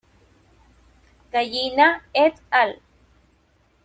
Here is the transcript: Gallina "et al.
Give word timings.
Gallina 1.31 1.99
"et 2.11 2.33
al. 2.49 2.81